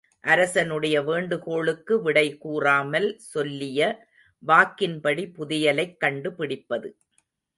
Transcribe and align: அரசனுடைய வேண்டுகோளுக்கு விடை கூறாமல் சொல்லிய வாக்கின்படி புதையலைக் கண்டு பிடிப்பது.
அரசனுடைய 0.23 1.01
வேண்டுகோளுக்கு 1.01 2.01
விடை 2.01 2.37
கூறாமல் 2.37 3.19
சொல்லிய 3.19 3.81
வாக்கின்படி 4.47 5.25
புதையலைக் 5.37 5.97
கண்டு 5.97 6.33
பிடிப்பது. 6.33 6.89